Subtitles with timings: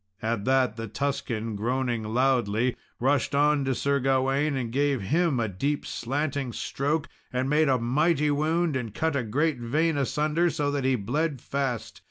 [0.23, 5.47] At that the Tuscan, groaning loudly, rushed on to Sir Gawain, and gave him a
[5.47, 10.71] deep slanting stroke, and made a mighty wound and cut a great vein asunder, so
[10.71, 11.99] that he bled fast.